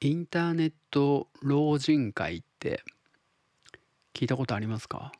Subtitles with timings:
[0.00, 2.82] インターネット老人会って
[4.12, 5.12] 聞いたことありますか？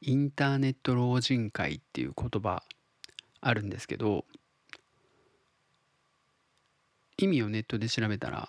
[0.00, 2.62] インターネット老人会っていう言葉
[3.40, 4.24] あるんですけど
[7.18, 8.48] 意味をネットで調べたら、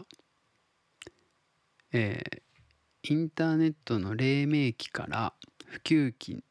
[1.91, 2.41] えー
[3.03, 5.33] インターネットの黎明期から
[5.65, 6.43] 普及期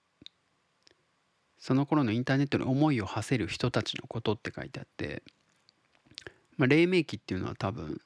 [1.60, 5.22] その頃のインターネットに思いを馳せる人たちのことって書いてあって、
[6.56, 8.00] まあ、黎明期っていうのは多分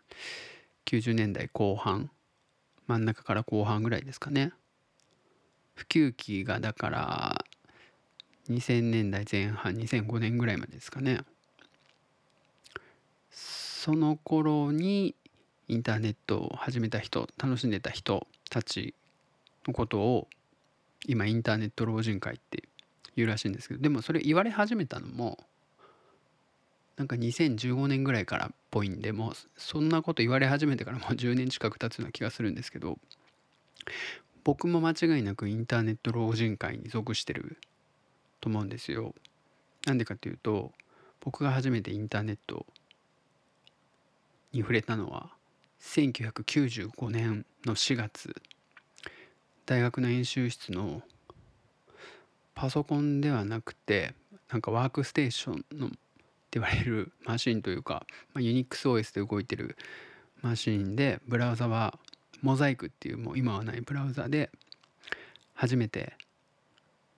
[0.86, 2.10] 90年代後半
[2.86, 4.52] 真ん中から後半ぐらいですかね。
[5.74, 7.44] 普及期がだから
[8.48, 11.20] 2000年代前半2005年ぐらいまでですかね。
[13.30, 15.14] その頃に
[15.68, 18.94] インターネットを始めた人楽しんでた人たち
[19.66, 20.28] のことを
[21.06, 22.64] 今インターネット老人会って
[23.16, 25.38] いうらしいんですけどでもそれ言われ始めたのも
[26.96, 32.98] なんか2015年ぐらいからっぽいんでもうそんなこと言われ始めてからもう10年近く経つような気がするんですけど
[34.44, 37.56] 僕も間違いなくインターネット老人会に属してる
[38.40, 39.14] と思うんですよ。
[39.86, 40.72] なんでかっていうと
[41.20, 42.66] 僕が初めてインターネット
[44.52, 45.30] に触れたのは
[45.80, 48.34] 1995年の4月
[49.66, 51.02] 大学の演習室の
[52.54, 54.14] パソコンではなくて
[54.50, 55.90] なんかワークステーションの
[56.54, 59.76] って言われるマシンというか、まあ、UNIXOS で動いてる
[60.40, 61.98] マシンでブラウザは
[62.42, 64.50] モザイクっていうもう今はないブラウザで
[65.54, 66.14] 初めて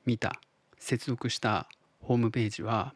[0.06, 0.40] 見た
[0.78, 1.68] 接続した
[2.00, 2.94] ホームページは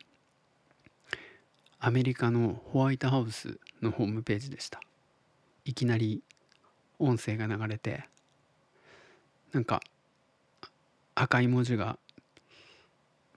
[1.78, 4.80] アメリカのホワイトハウスのホームページでした。
[5.64, 6.22] いきなり
[6.98, 8.04] 音声が流れて
[9.52, 9.80] なんか
[11.14, 11.98] 赤い文字が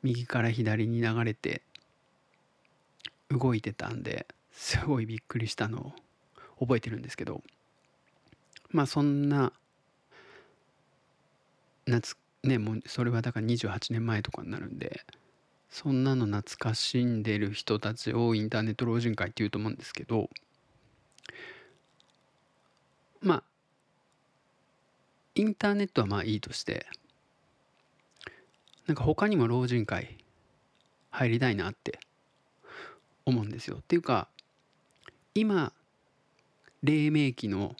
[0.04, 1.64] 右から左に流れて
[3.38, 5.94] 動いてたんですごいびっくりしたの
[6.59, 7.42] を覚えてるんですけど
[8.72, 9.52] まあそんな
[11.86, 15.02] 夏ねもうそれはだから28年前とかになるんで
[15.70, 20.30] そんなの懐かしんでる人たちをインターネット老人会っていうと思うんですけど
[23.21, 23.44] まあ
[25.36, 26.86] インターネットはまあいいとして
[28.86, 30.17] なんか他にも老人会
[31.10, 32.00] 入りたいなって
[33.26, 33.78] 思うんですよ。
[33.78, 34.28] っていうか
[35.36, 35.73] 今
[36.84, 37.76] 黎明期の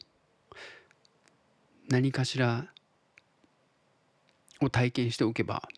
[1.88, 2.66] 何かしら
[4.60, 5.68] を体験しておけば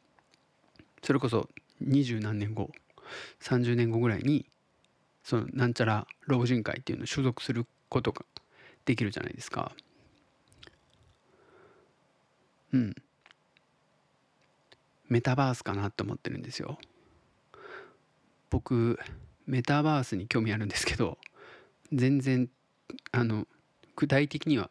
[1.02, 1.48] それこそ
[1.80, 2.70] 二十何年後
[3.40, 4.46] 30年後ぐらいに
[5.22, 8.24] そのなんちゃら老人会っていうのを所属することが
[8.84, 9.72] できるじゃないですか。
[12.72, 12.94] うん。
[15.08, 16.78] メタバースかなと思ってるんですよ。
[18.50, 18.98] 僕
[19.46, 21.18] メタバースに興味あるんですけど
[21.92, 22.48] 全然
[23.12, 23.46] あの
[23.94, 24.70] 具体的には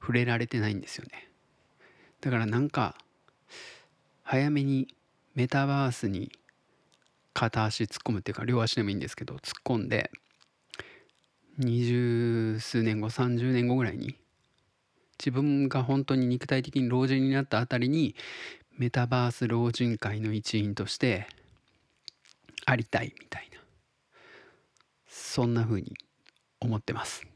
[0.00, 1.28] 触れられてないんですよね。
[2.20, 2.96] だからなんか
[4.22, 4.88] 早めに
[5.34, 6.32] メタバースに
[7.34, 10.10] 片足突っ込むっていうか両足でもいいんですけど突っ込んで
[11.58, 14.16] 二十数年後30年後ぐらいに
[15.18, 18.14] 自分が本当に肉体的に老人になったあたりに
[18.78, 21.26] メタバース老人会の一員として
[22.64, 23.51] ありたいみたいな
[25.34, 25.94] そんな風に
[26.60, 27.26] 思ってます。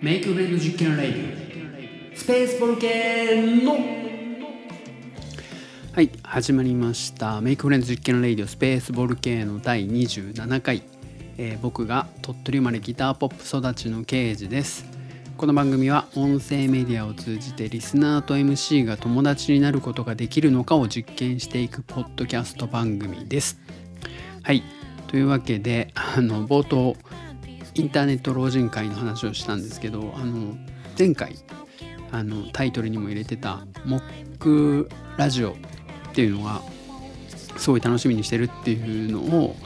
[0.00, 3.76] メイクブレンド実験レイスペースボルケーノ
[5.92, 7.42] はい始まりました。
[7.42, 10.82] メイクフレンズ実験レイディオスペースボルケーノ第27回、
[11.36, 14.93] えー僕が鳥取生まれギターポップ育ちの刑事です
[15.36, 23.58] この番組は音声メディアを通じてリスナーと MC が友達になることができるのかを実験していくポッドキャスト番組です。
[24.42, 24.62] はい。
[25.08, 26.96] というわけであの冒頭
[27.74, 30.56] インターネット老人会の話をしたんですけどあの
[30.96, 31.34] 前回
[32.12, 35.50] あのタイトルにも入れてた「モックラジオ」
[36.10, 36.62] っていうのが
[37.56, 39.56] すごい楽しみにしてるっていうのを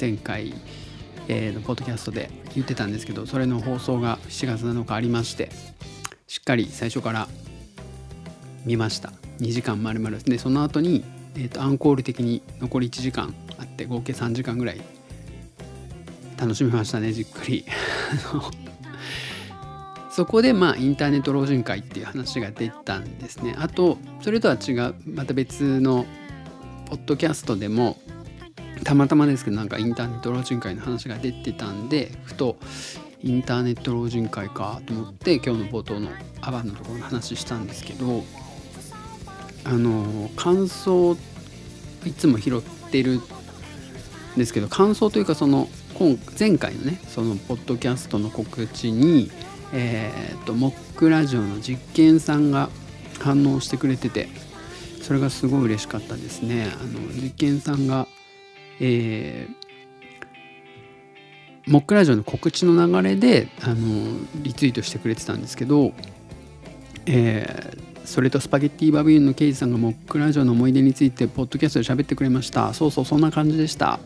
[0.00, 0.54] 前回、
[1.28, 5.50] えーのポッドキャストで言ってたんですけどそれの放送が7月7日ありまして
[6.26, 7.28] しっかり最初から
[8.66, 9.12] 見ました。
[9.40, 10.18] 2時間丸々。
[10.18, 11.04] でその後に、
[11.36, 14.80] えーとアンコール的に残り1時間あって合計3時間ぐらい
[16.36, 17.64] 楽しみましたねじっくり。
[20.10, 23.54] そこでまあインターネット老人会っていう話が出たんですね。
[23.56, 26.06] あとそれとは違うまた別の
[26.86, 27.98] ポッドキャストでも
[28.84, 32.56] たまたまですけどなんかインターネット老人会の話が出てたんでふと
[33.22, 36.10] インターネット老人会かと思って今日の冒頭の
[36.40, 38.24] アバンのところの話したんですけど
[39.64, 41.16] あの感想
[42.06, 43.22] いつも拾ってるん
[44.36, 49.30] ですけど感想というかその今前回のねそのポッドキャストの告知に
[49.72, 52.70] えー、っとモックラジオの実験さんが
[53.20, 54.28] 反応してくれてて
[55.02, 56.68] それがすごい嬉しかったですね。
[56.80, 58.06] あの実験さんが
[58.80, 65.92] えー、モックラジオの告知の流れであのリツイートしてくれてたんですけど、
[67.06, 72.72] えー、それとスパゲッティバビューンのケイジさんがモックラジオの思い出についてポッドキャストで喋ってくれました。
[72.74, 74.00] そうそうそんな感じでした。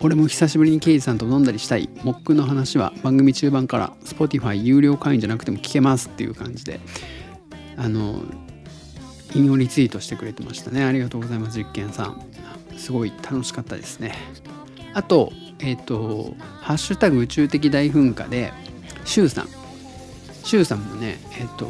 [0.00, 1.88] 俺も久しぶりにケイジさんと飲んだりしたい。
[2.02, 6.80] モックの話は番組中盤から Spotify 有料会員じゃなくても聞けますっていう感じで。
[7.76, 8.22] あの
[9.34, 10.84] 引用リツイートしてくれてましたね。
[10.84, 12.22] ありがとうございます実験さん。
[12.76, 14.14] すごい楽しかったですね。
[14.92, 18.52] あとえっ、ー、と「ハッシュタグ宇宙的大噴火」で
[19.04, 19.48] シュウさん。
[20.44, 21.68] シュウさんもねえっ、ー、と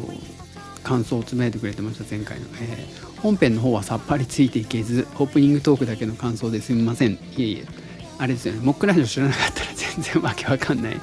[0.83, 7.13] 感想をつぶやいてくれてました前回の、えー、本編の方はさっぱりついていけずオープニングトークだけの感想ですみません。
[7.13, 7.85] いえいえ。
[8.17, 11.01] あれですよねモックラジオ知らなかったら全然わけわかんない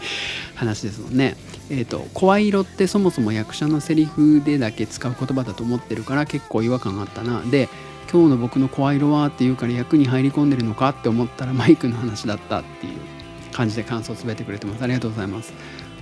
[0.54, 1.36] 話ですもんね。
[1.70, 7.42] えーと、声色ってそもそも役者のセリフでだけ使う言葉だと思ってるから結構違和感があったな。
[7.42, 7.68] で
[8.12, 12.92] 今日の僕の声色はっていうから役に入り込んでるのかって思ったらマイクの話だったっていう
[13.52, 14.84] 感じで感想を全てくれてます。
[14.84, 15.54] ありがとうございます。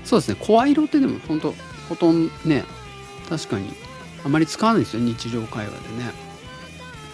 [0.04, 0.36] そうですね。
[0.40, 1.54] 声色ってでも本当
[1.88, 2.64] ほとんどね
[3.28, 3.72] 確かに
[4.24, 5.80] あまり使わないですよ日常会話でね。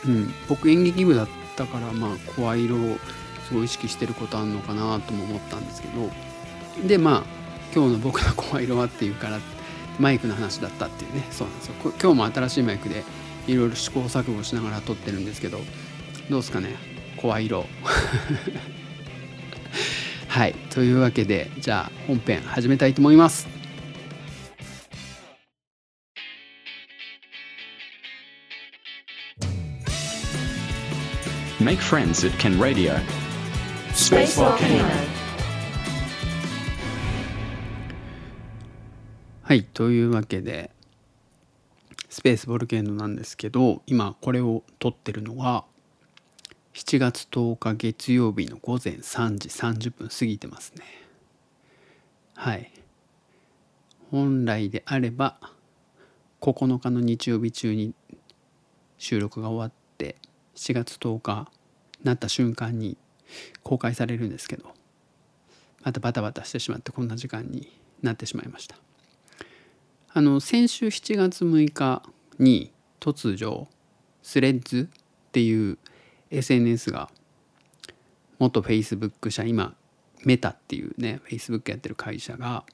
[0.06, 0.34] うん。
[0.48, 2.96] 僕演劇部だったからまあ声色を
[3.48, 6.10] すごい意識してることあんのかなとも思ったんですけど。
[6.88, 7.35] でまあ
[7.74, 9.38] 今日の僕の声色はっていうから
[9.98, 11.26] マイクの話だったっていうね。
[11.30, 11.74] そうなんですよ。
[11.82, 13.04] 今日も新しいマイクで
[13.46, 15.58] いろいろ試行錯誤しながら撮ってるんですけど
[16.30, 16.76] どうですかね。
[17.16, 17.66] 声色。
[20.28, 20.54] はい。
[20.70, 23.46] というわけでじゃあ本編始めたいと思います。
[31.58, 33.00] Make friends at Ken Radio.
[33.92, 35.15] Space Volcano.
[39.46, 40.72] はいというわけで
[42.08, 45.64] スペースボルケーノなんですけど今これを撮ってるのは
[46.74, 50.84] 7月10日月曜日の午前3時30分過ぎてますね。
[52.34, 52.72] はい。
[54.10, 55.38] 本来であれば
[56.40, 57.94] 9日の日曜日中に
[58.98, 60.16] 収録が終わって
[60.56, 61.48] 7月10日
[62.02, 62.96] なった瞬間に
[63.62, 64.74] 公開されるんですけど
[65.84, 68.76] またバタバタしてしまってこんな時間になってしまいました。
[70.16, 72.02] あの先週7月6日
[72.38, 73.68] に突如
[74.22, 75.76] スレッズっていう
[76.30, 77.10] SNS が
[78.38, 79.74] 元 Facebook 社今
[80.24, 82.64] メタっていうね Facebook やってる会社が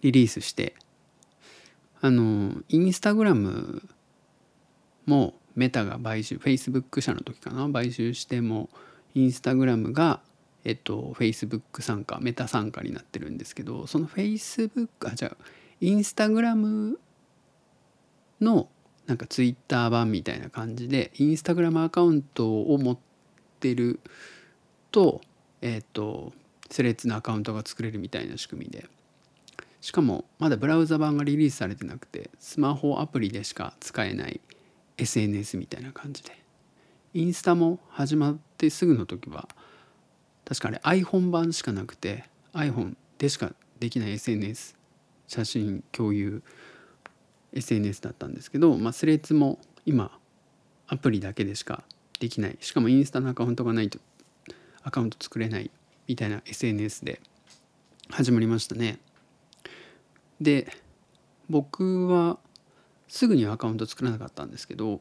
[0.00, 0.76] リリースして
[2.00, 3.82] あのインスタグラム
[5.04, 8.70] もメタが買収 Facebook 社の時かな買収しても
[9.14, 10.22] インスタグラムが
[10.64, 16.98] えっと Facebook 参加メタ参加になってるんですけどその Facebook あじゃあインスタグラム
[18.40, 18.68] の
[19.06, 22.98] なんかツイッター版みたいな感じでインスタグラムアカウントを持っ
[23.60, 24.00] てる
[24.90, 25.20] と
[25.62, 26.32] えっ、ー、と
[26.70, 28.86] スレッズのアカウントが作れるみたいな仕組みで。
[29.80, 34.40] しかもまだブラウザ版がリリースされてなくてスマホアプリでしか使えない
[34.96, 36.36] SNS みたいな感じで。
[37.14, 39.48] インスタも始まってすぐの時は
[40.44, 44.77] 確かあれ iPhone 版しかなくて iPhone でしかできない SNS
[45.28, 46.42] 写真共有
[47.52, 50.18] SNS だったんですけど、まあ、スレッズも今
[50.88, 51.84] アプリだけでしか
[52.18, 52.58] できない。
[52.60, 54.00] しかもインスタのアカウントがないと
[54.82, 55.70] アカウント作れない
[56.08, 57.20] みたいな SNS で
[58.10, 58.98] 始まりましたね。
[60.40, 60.72] で
[61.48, 62.38] 僕は
[63.06, 65.00] すぐにはアカウント作らなかったんですけど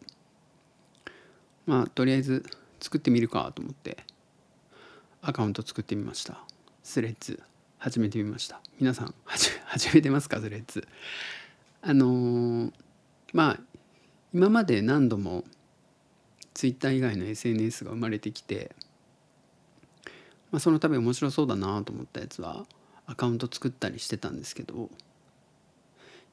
[1.66, 2.44] まあとりあえず
[2.80, 3.98] 作ってみるかと思って
[5.22, 6.44] アカウント作ってみました。
[6.84, 7.42] スレッズ
[7.78, 8.62] 始めてみました。
[8.80, 9.14] 皆さん
[9.78, 10.88] 始めてますかスレッズ
[11.84, 12.72] あのー、
[13.32, 13.60] まあ
[14.34, 15.44] 今まで何度も
[16.56, 18.72] ツイッター以外の SNS が生まれてきて、
[20.50, 22.66] まあ、その度面白そうだなと思ったやつは
[23.06, 24.90] アカウント作ったりしてたんですけど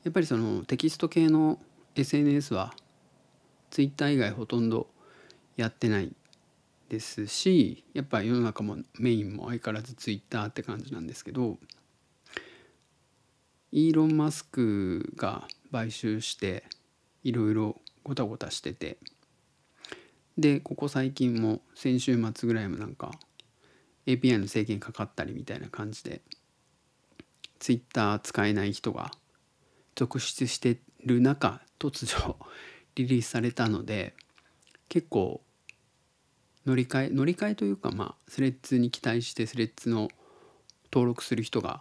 [0.04, 1.58] やっぱりそのテキスト系の
[1.96, 2.72] SNS は
[3.68, 4.86] ツイッター以外ほとんど
[5.58, 6.10] やってない
[6.88, 11.58] ですしやっぱ世の中もメインも相変わらずツイッターって感じなんですけど
[13.76, 16.62] イーロン・マスクが買収して
[17.24, 18.98] いろいろごたごたしてて。
[20.38, 23.10] でここ最近も先週末ぐらいもなんか
[24.06, 26.22] API の制限かかったりみたいな感じで
[27.60, 29.12] ツイッター使えない人が
[29.94, 32.36] 続出してる中突如
[32.96, 34.14] リリースされたので
[34.88, 35.40] 結構
[36.66, 40.08] 乗り換え乗り換えというかまあスレッズに期待してスレッズの
[40.92, 41.78] 登録する人が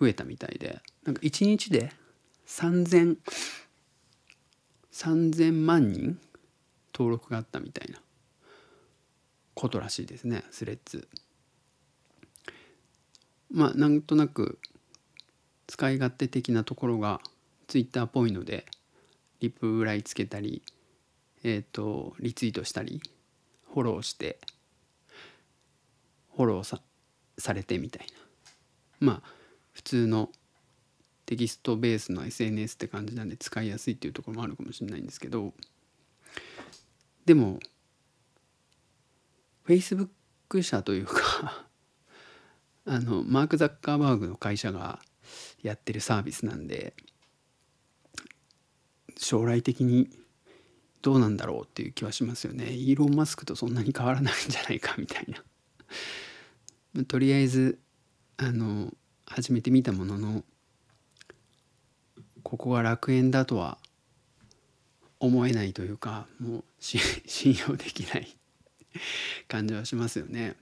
[0.00, 0.80] 増えたみたいで。
[1.06, 1.92] なんか1日で
[2.46, 3.16] 3000
[4.92, 6.18] 3000万人
[6.92, 7.98] 登録があったみたいな
[9.54, 11.06] ことらしいですねスレッズ。
[13.50, 14.58] まあなんとなく
[15.66, 17.20] 使い勝手的なところが
[17.68, 18.66] ツイッターっぽいので
[19.40, 20.62] リプライつけたり
[21.44, 23.00] えっ、ー、とリツイートしたり
[23.72, 24.38] フォローして
[26.34, 26.80] フォローさ
[27.38, 28.14] されてみたいな
[28.98, 29.22] まあ
[29.72, 30.30] 普通の
[31.26, 35.52] テキストベースの SNS って感じなんで使いやすいっていうところもあるかもしれないんですけど
[37.26, 37.58] でも
[39.66, 40.08] Facebook
[40.62, 41.66] 社というか
[42.86, 45.00] あのマーク・ザッカーバーグの会社が
[45.62, 46.94] やってるサービスなんで
[49.16, 50.08] 将来的に
[51.02, 52.72] どうなんだろうっていう気はしますよね。
[52.72, 55.44] イーロン・マスクとそんなに変わらないんじゃないかみたいな。
[57.06, 57.78] とりあえず
[58.36, 58.92] あの
[59.24, 60.44] 初めて見たものの
[62.46, 63.76] ここが楽園だとは
[65.18, 67.00] 思えないというかもう 信
[67.68, 68.36] 用できない
[69.48, 70.54] 感じはしますよね。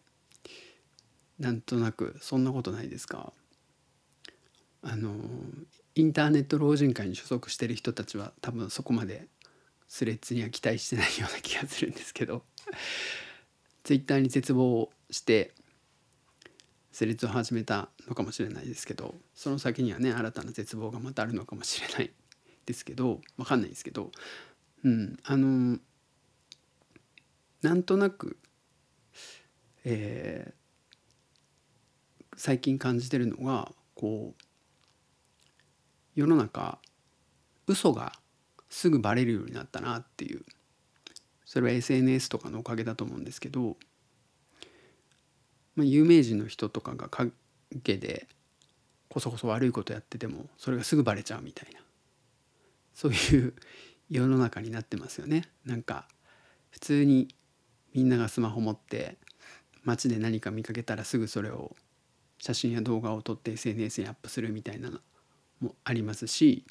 [1.39, 3.35] なんとなくそんなことないですか？
[4.81, 5.15] あの
[5.95, 9.29] インターネット老人会に所属してる人たちは多分そこまで
[9.87, 12.47] スレッズには期待してないような気がするんですけど
[13.83, 15.55] ツイッターに絶望して
[16.95, 22.13] スレッズを始めたのかもしれないですけどその先にはね新たな絶望がまたあるのかもしれない
[22.67, 24.13] ですけど分かんないですけど
[24.85, 25.79] うんあの
[27.63, 28.39] なんとなく、
[29.85, 34.43] えー、最近感じてるのがこう
[36.15, 36.79] 世の中
[37.67, 38.13] 嘘が
[38.69, 40.45] すぐバレるようになったなっていう
[41.45, 43.77] それは SNS とかのおかげだと思うんですけど、
[45.77, 47.33] まあ、有名人の人とかが陰
[47.97, 48.27] で
[49.09, 51.81] こそこそ悪いことやっててもそれがすぐバレちゃうみたいな
[52.95, 53.55] そういう
[54.11, 55.49] 世の中になってますよね。
[55.65, 56.07] なんか
[56.71, 57.29] 普通に
[57.93, 59.17] みんながスマホ持って
[59.83, 61.75] 街で何か見かけたらすぐそれを
[62.39, 64.99] 写真や動画を撮って SNS にアップするみたいなの
[65.61, 66.65] もありますし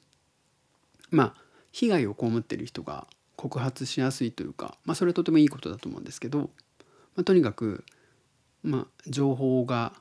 [1.09, 6.47] まあ被害を被ってる人が告発しやすいというか、まあ、それはとてもいいことだと思うんですけど、ま
[7.21, 7.83] あ、とにかく、
[8.63, 9.93] まあ、情報が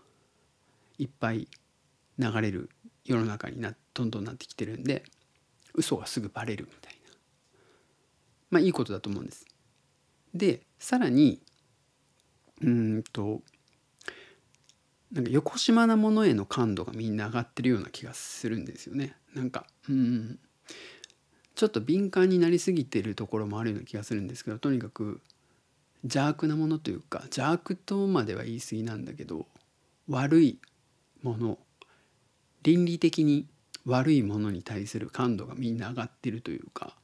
[0.98, 1.48] いっぱい
[2.18, 2.70] 流れる
[3.04, 5.02] 世の中になどんどんなってきてるんで
[5.74, 7.12] 嘘がすぐバレるみたいな
[8.50, 9.46] まあいいことだと思うんです。
[10.34, 11.42] でさらに
[12.62, 13.42] うんと
[15.10, 19.16] なんか横島なものへの感度がみんな上がってるような気がするんですよね。
[19.34, 20.38] なんかうん
[21.54, 25.20] ちょっと敏感になりすぎてるところもあるような気がするんですけどとにかく
[26.04, 29.46] 邪悪なものというか邪悪とまでは言い過ぎなんだけど
[30.08, 30.58] 悪い
[31.22, 31.58] もの
[32.62, 33.46] 倫理的に
[33.84, 36.96] 悪いものに対する感度がみんな上がってるというか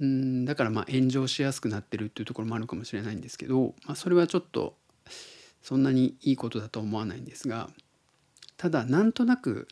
[0.00, 4.76] うんだからまあ炎上しやすくなってるっていうところもあるかもしれないんですけど、まあ、それはちょっと
[5.62, 7.70] そんなにいいことだと思わないんですが
[8.56, 9.68] ただなんとなく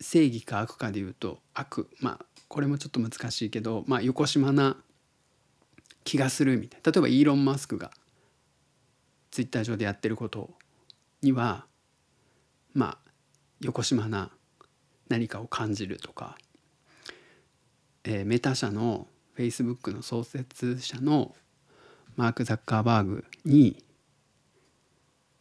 [0.00, 4.76] 正義か悪かで言うと悪まあこれもちょっと難しいけどまあ横島な
[6.04, 6.92] 気がするみたいな。
[6.92, 7.90] 例えばイーロン・マスクが
[9.30, 10.50] ツイッター上でやってること
[11.22, 11.66] には
[12.74, 13.10] まあ
[13.60, 14.30] 横島な
[15.08, 16.36] 何かを感じるとか
[18.08, 21.34] えー、メタ社のフェイスブックの創設者の
[22.14, 23.82] マーク・ザッカーバーグに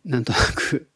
[0.04, 0.90] なんとなく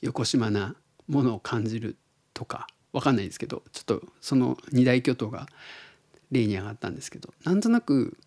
[0.00, 0.74] 横島な
[1.06, 1.98] ものを感じる
[2.32, 5.46] とかわかんないですけどちょっとその二大巨頭が
[6.30, 8.18] 例に上がったんですけどなんとなく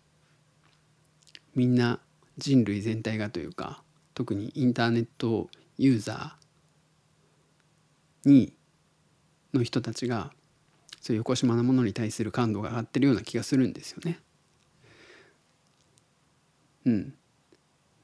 [1.54, 2.00] みんな
[2.38, 3.82] 人類全体がというか
[4.14, 8.52] 特にインターネットユーザーに
[9.54, 10.32] の人たちが
[11.00, 14.18] そういう横島なものに対する感度が上がってるような気がするんですよね。
[16.84, 17.14] うん、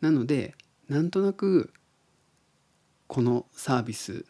[0.00, 0.54] なので
[0.88, 1.72] なんとなく
[3.06, 4.24] このサービス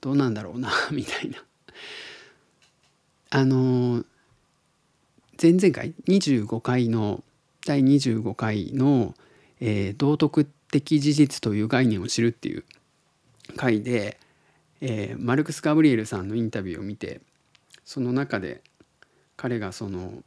[0.00, 1.44] どうなんだろうなみたいな。
[3.30, 4.04] あの
[5.40, 7.22] 前々回25回の
[7.66, 9.14] 第25回の、
[9.60, 12.64] えー、道徳的事実という概念を知るっていう
[13.56, 14.18] 回で、
[14.80, 17.20] えー、マルクス・ガブリエルさんのインタビューを見て
[17.84, 18.62] その中で
[19.36, 20.22] 彼がその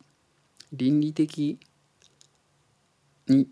[0.74, 1.60] 倫理的
[3.28, 3.48] に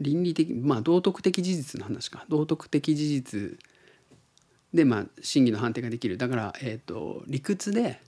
[0.00, 2.24] 倫理的まあ道徳的事実の話か。
[2.28, 3.58] 道徳的事実
[4.72, 8.00] でまあ真偽の判定ができるだから、えーと、理屈で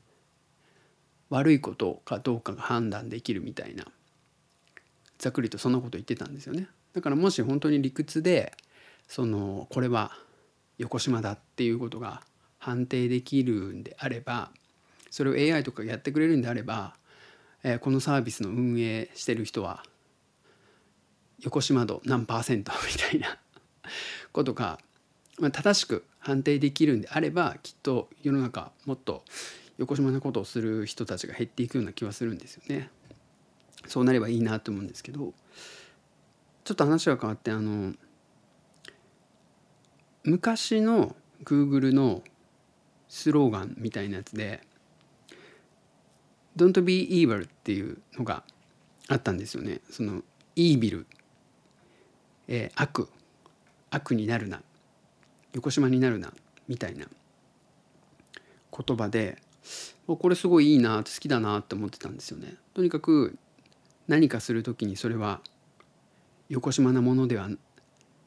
[1.30, 3.84] 悪いことかどうかが判断できるみたいな
[5.18, 6.68] ざっくりとそんなこと言ってたんですよね。
[6.92, 8.52] だからもし本当に理屈で
[9.06, 10.12] そのこれは
[10.78, 12.22] 横島だっていうことが
[12.58, 14.50] 判定できるんであれば
[15.10, 16.94] それを AI とかやってくれるんであれば、
[17.62, 19.82] えー、このサービスの運営してる人は
[21.40, 23.38] 横島度何パーセントみたいな
[24.32, 24.78] ことが、
[25.38, 29.24] まあ、正しく判定できるんであればきっと世の中もっと
[29.78, 32.90] 横島なことをする人たちが減っていくような気はするんですよね。
[33.86, 35.32] そうなればいいなと思うんですけど
[36.64, 37.94] ちょっと話が変わってあの
[40.22, 42.22] 昔の Google の
[43.08, 44.60] スローガンみたいなやつで
[46.56, 48.44] 「Don't be evil」っていうのが
[49.08, 49.80] あったんですよね。
[49.90, 50.22] その
[50.56, 51.06] イービル、
[52.48, 53.08] えー、悪
[53.90, 54.62] 悪になるな
[55.52, 56.32] 横島になるな
[56.68, 57.06] みたいな
[58.76, 59.38] 言葉で
[60.06, 62.54] これすごいいいなって好きだなって思ってたんですよね。
[62.74, 63.38] とにかく
[64.08, 65.40] 何かする時にそれは
[66.48, 67.48] 横島なものでは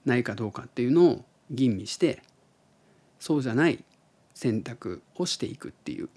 [0.06, 2.22] ないかどうかっていうのを吟味して
[3.20, 3.84] そうじゃない
[4.34, 6.10] 選択をしていくっていう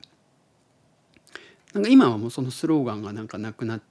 [1.72, 3.82] なんか今はもうそのスローガンがなんかなくなっ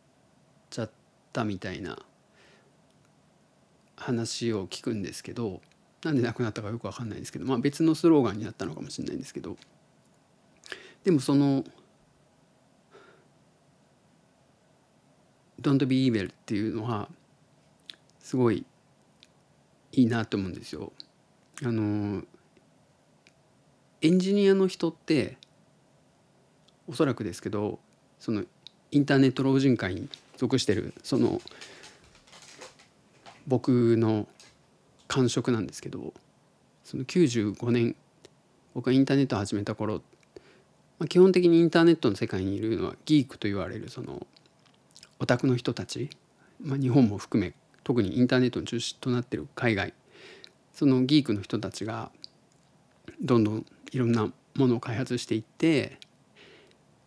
[0.70, 0.92] ちゃっ
[1.34, 2.00] たみたいな
[3.96, 5.62] 話を聞くんですけど
[6.06, 9.58] なんでなくなったかよく分かんないですけどまあ別のスローガンになったのかもしれないんですけど
[11.04, 11.64] でもその
[15.60, 17.10] 「Don't be evil」っていうのは
[18.20, 18.68] すごい
[19.94, 20.94] いいなと思うんですよ。
[21.64, 22.24] あの
[24.02, 25.40] エンジニアの人って
[26.86, 27.80] おそらくですけど
[28.20, 28.44] その
[28.92, 30.08] インターネット老人会に
[30.38, 31.42] 属してるその
[33.48, 34.28] 僕の
[35.16, 36.14] 感触なんですけど
[36.84, 37.96] その95年
[38.74, 40.02] 僕がインターネットを始めた頃
[40.98, 44.26] まあ、基本的にインターネットの世界にいるのはギークと言われるその
[45.20, 46.10] オタクの人たち、
[46.62, 49.94] まあ、日本も含め特にインターネットの中心となってる海外
[50.74, 52.12] そのギークの人たちが
[53.22, 56.00] どんどんいろんなものを開発していって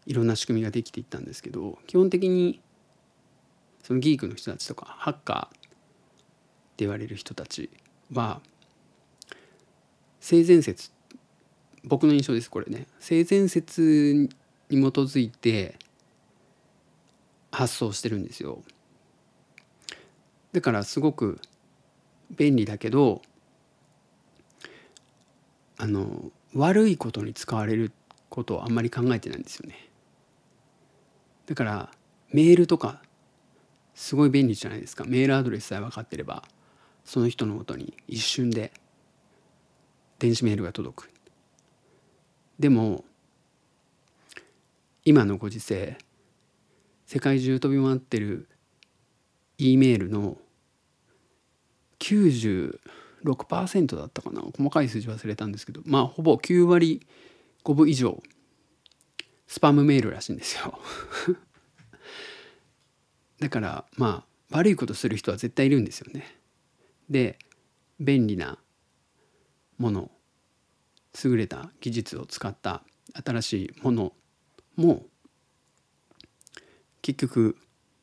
[0.07, 2.61] いろんな仕組みができていったんですけど基本的に
[3.83, 5.57] そのギークの人たちとかハッカーって
[6.79, 7.71] 言われる人たち
[8.13, 8.41] は
[10.21, 10.91] 性善説。
[11.85, 12.87] 僕の印象ですこれね。
[13.01, 14.29] 性善説
[14.71, 15.79] に基づいて
[17.51, 18.63] 発想してるんですよ。
[20.53, 21.41] だからすごく
[22.31, 23.23] 便利だけど
[25.77, 27.93] あの悪いことに使われる
[28.29, 29.89] ことをあんまり考えてないんですよね。
[31.47, 31.91] だから
[32.33, 33.03] メールとか
[33.95, 35.05] すごい便利じゃないですか。
[35.05, 36.43] メールアドレスさえ分かってれば。
[37.09, 38.71] その人のもとに一瞬で
[40.19, 41.11] 電子メールが届く。
[42.59, 43.03] でも
[45.07, 45.97] 今のご時世
[47.07, 48.47] 世界中飛び回ってる
[49.57, 50.37] E メールの
[52.01, 54.43] 96%だったかな。
[54.43, 57.07] 細かい数字忘れたんですけどまあほぼ9割
[57.65, 58.23] 5分以上
[59.47, 60.79] スパムメールらしいんですよ。
[63.41, 66.38] だからまあ悪いことする人は絶対いるんですよね。
[67.11, 67.39] で
[68.01, 68.59] 便利な
[69.79, 70.11] もの
[71.25, 72.83] 優れた技術を使った
[73.25, 74.13] 新しいもの
[74.77, 75.07] も
[77.03, 77.57] 結局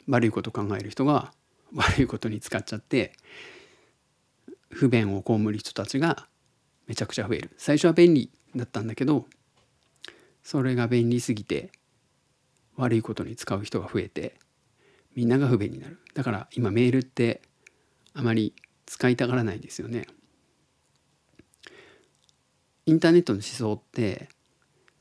[0.08, 1.32] 悪いこと考える人が
[1.74, 3.14] 悪いことに使っちゃって
[4.70, 6.28] 不便を被る人たちが
[6.88, 7.52] めちゃくちゃ増える。
[7.58, 9.26] 最初は便利だったんだけど
[10.44, 11.72] それが便利すぎて
[12.76, 14.36] 悪いことに使う人が増えて
[15.16, 16.00] みんなが不便になる。
[16.14, 17.42] だから今メールって
[18.14, 18.54] あまり
[18.86, 20.08] 使いたがらないですよね。
[22.86, 24.30] インターネットの思想って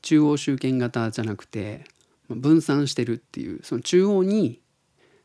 [0.01, 1.85] 中央集権型じゃなくて
[2.29, 4.59] 分散してるっていうその中央に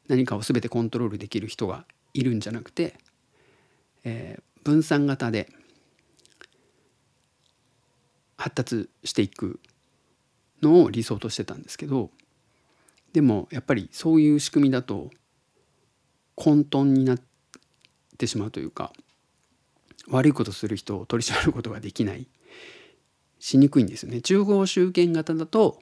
[0.09, 2.95] 何かを全てコントロールできる人がいるんじゃなくて、
[4.05, 5.49] えー、分散型で
[8.37, 9.61] 発達していく
[10.63, 12.11] のを理想としてたんですけど
[13.13, 15.11] でもやっぱりそういう仕組みだと
[16.35, 17.23] 混沌になっ
[18.21, 18.93] てしまうというか
[20.09, 22.29] 悪いことする人を取り締まることができない
[23.39, 24.21] しにくいんですよね。
[24.21, 25.81] 中央集権型だと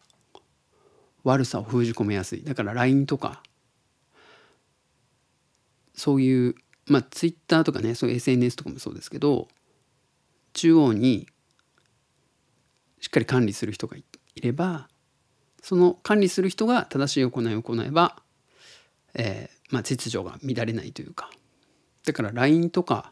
[1.24, 2.44] 悪さを封じ込めやすい。
[2.44, 3.42] だから LINE とか
[5.94, 6.55] そういう
[6.87, 9.48] まあ Twitter とかねそういう SNS とかもそうですけど
[10.53, 11.27] 中央に
[13.01, 14.05] しっかり管理する人がい
[14.40, 14.88] れば
[15.62, 18.16] その管理する人が正しい行いを行えば、
[19.14, 21.31] えーまあ、秩序が乱れないというか
[22.05, 23.09] だから LINE とか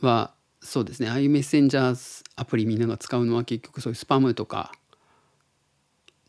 [0.00, 4.72] はそうですねああいうメッセンジャーアプリみんなが使うのは結局そういうスパムとか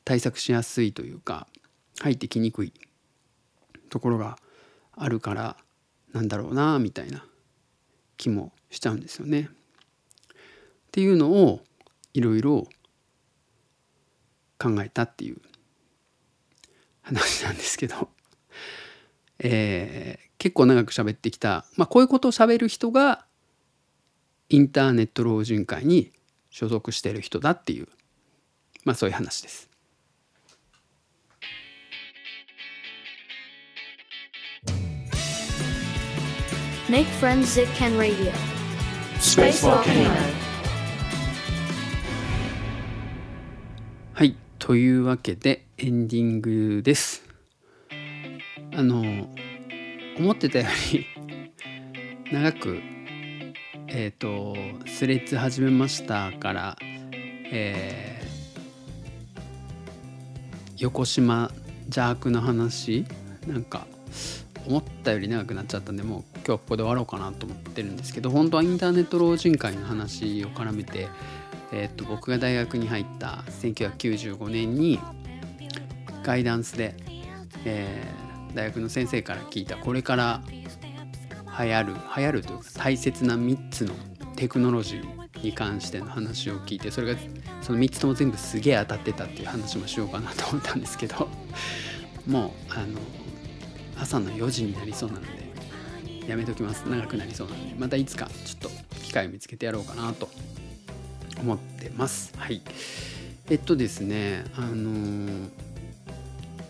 [0.06, 1.48] 対策しやすいというか
[2.00, 2.74] 入ってきにくい
[3.90, 4.38] ところが
[4.96, 5.58] あるから
[6.14, 7.26] なんだろうなみたいな
[8.18, 9.50] 気もしちゃうんですよね。
[9.52, 11.62] っていうのを
[12.14, 12.68] いろいろ
[14.58, 15.38] 考えたっていう
[17.02, 18.10] 話なんですけど、
[19.40, 23.26] えー、結構長く喋ってきた、まあ、こういうことを喋る人が
[24.50, 26.12] インターネット老人会に
[26.50, 27.88] 所属してる人だっていう、
[28.84, 29.70] まあ、そういう話です。
[36.90, 38.32] Make friends at Ken Radio.
[39.20, 40.10] Space Volcano.
[44.14, 47.29] はい、というわけでエンディングです。
[48.80, 49.28] あの
[50.18, 51.06] 思ってたより
[52.32, 52.80] 長く
[53.90, 54.56] えっ、ー、と
[54.88, 56.78] スレッズ始めましたから、
[57.52, 61.52] えー、横島
[61.88, 63.04] 邪悪の話
[63.46, 63.86] なんか
[64.66, 71.10] 思ったより長くなっちゃったんでもう今日はここで終わろうかなと思ってるんですけど本当はインターネット老人会の話を絡めて、
[71.74, 75.02] えー、と僕が大学に入った1995年に
[76.24, 76.96] ガイダンスで、
[77.66, 80.42] えー、大学の先生から聞いたこれから
[81.60, 83.94] 流行る流行るというか大切な3つの
[84.36, 87.20] テクノロジーに関しての話を聞いてそれが
[87.62, 91.28] その3つとも全部すげえ当たってたっていう話もしようかなと思ったんですけど
[92.28, 93.00] もうあの
[94.00, 95.50] 朝の4時になりそうなので
[96.28, 96.88] やめときます。
[96.88, 98.70] 長くなりそうなのでまたいつかちょっと
[99.04, 100.30] 機会を見つけてやろうかなと
[101.42, 102.32] 思ってます。
[102.38, 102.62] はい。
[103.50, 105.50] えっとですねあのー、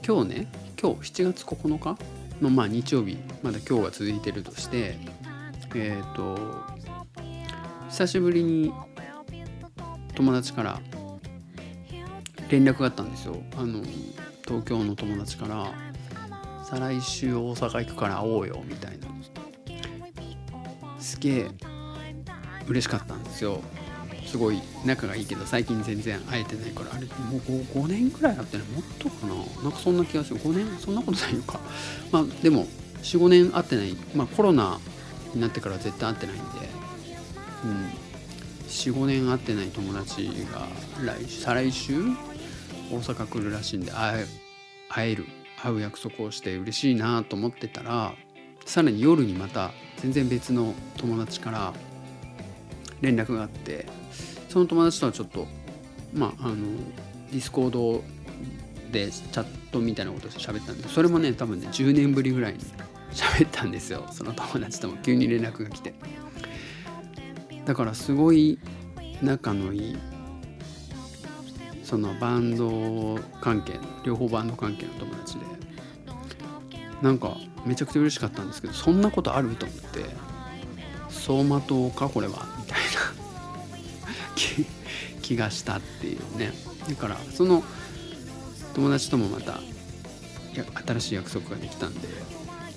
[0.06, 1.98] 今日ね今日7月9日
[2.42, 4.96] のまあ日曜日まだ今日が続いてるとして
[5.76, 6.38] えっ、と
[7.90, 8.72] 久しぶりに
[10.16, 10.80] 友達から
[12.50, 13.36] 連絡があったんですよ。
[13.58, 13.84] あの
[14.46, 15.72] 東京の友達から
[16.64, 19.08] 再来週大阪行くから会おうよみたいな。
[20.98, 21.48] すげえ
[22.68, 23.62] 嬉しかったんですよ。
[24.26, 28.68] すごい仲がいいけど最近全然会えてないからあれもう 5, 5年ぐらい会ってない？
[28.68, 29.64] もっとかな？
[29.64, 30.40] なんかそんな気がする。
[30.40, 30.78] 5年？
[30.80, 31.60] そんなことないのか。
[32.12, 32.68] まあでも
[33.02, 33.96] 45年会ってない。
[34.16, 34.80] まあコロナ
[35.34, 36.44] になってから絶対会ってないんで。
[37.66, 37.90] うん。
[38.68, 40.68] 45年会ってない友達が
[41.04, 42.04] 来再来週
[42.92, 44.26] 大阪来るらしいんで会え
[44.90, 45.26] 会える。
[45.62, 48.14] 会う約束をして嬉しいなと思ってたら
[48.66, 51.74] さらに夜にまた全然別の友達から
[53.02, 53.86] 連絡があって
[54.50, 55.48] その友達とはちょっと
[56.14, 56.56] まああの
[57.32, 58.04] Discord
[58.92, 62.60] でチャットみたいなことを喋ったんでそれもね多分ね10年ぶりぐらいに
[63.12, 64.06] 喋ったんですよ。
[64.12, 65.94] その友達とも急に連絡が来て。
[67.66, 68.58] だからすごい
[69.22, 69.98] 仲のいい
[71.84, 75.46] そのバンド関係両方バンド関係の友達で
[77.04, 80.06] なんかめちゃくちゃ嬉しかったんですけどそんなことあると思って
[81.10, 82.59] 走馬灯かこれは。
[85.22, 86.54] 気がしたっていうね。
[86.88, 87.64] だからその
[88.74, 89.60] 友達ともまた
[90.86, 92.08] 新しい約束ができたんで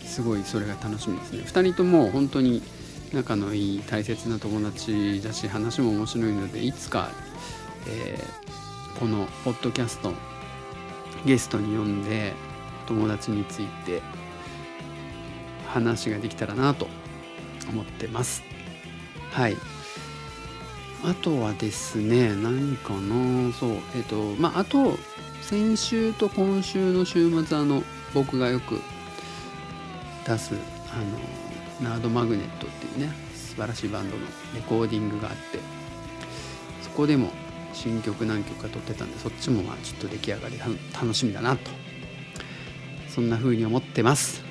[0.04, 1.44] すごいそれが楽しみですね。
[1.46, 2.62] 2人とも本当に
[3.12, 7.10] 仲のいい大切な友達だし話も面白いのでいつか、
[7.86, 10.12] えー、このポッドキャスト
[11.26, 12.32] ゲストに呼んで
[12.86, 14.02] 友達について
[15.68, 16.88] 話ができたらなと
[17.70, 18.42] 思ってます。
[19.30, 19.56] はい。
[21.04, 23.52] あとはですね何かな？
[23.52, 24.96] そうえっ、とまああと
[25.40, 27.82] 先週と今週の週末あの
[28.14, 28.80] 僕がよく
[30.26, 30.54] 出す
[30.92, 34.22] あのナードマグネットっていうね素晴らしいバンドの
[34.54, 35.58] レコーディングがあって
[36.82, 37.30] そこでも
[37.72, 41.70] 新曲何曲か撮ってたんでそっちもまあちょっと出来上がり楽しみだなと
[43.08, 44.42] そんな風に思ってます。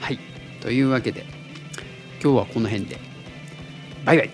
[0.00, 0.18] はい。
[0.60, 1.24] というわけで
[2.22, 2.98] 今日はこの辺で。
[4.04, 4.30] バイバイ。